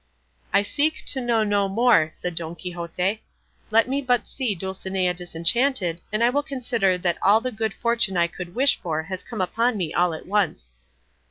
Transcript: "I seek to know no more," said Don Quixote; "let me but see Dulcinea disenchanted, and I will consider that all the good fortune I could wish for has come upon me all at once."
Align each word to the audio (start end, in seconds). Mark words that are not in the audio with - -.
"I 0.51 0.63
seek 0.63 1.05
to 1.05 1.21
know 1.21 1.43
no 1.43 1.69
more," 1.69 2.09
said 2.11 2.33
Don 2.33 2.55
Quixote; 2.55 3.21
"let 3.69 3.87
me 3.87 4.01
but 4.01 4.25
see 4.25 4.55
Dulcinea 4.55 5.13
disenchanted, 5.13 6.01
and 6.11 6.23
I 6.23 6.31
will 6.31 6.41
consider 6.41 6.97
that 6.97 7.19
all 7.21 7.39
the 7.39 7.51
good 7.51 7.75
fortune 7.75 8.17
I 8.17 8.25
could 8.25 8.55
wish 8.55 8.79
for 8.81 9.03
has 9.03 9.21
come 9.21 9.41
upon 9.41 9.77
me 9.77 9.93
all 9.93 10.15
at 10.15 10.25
once." 10.25 10.73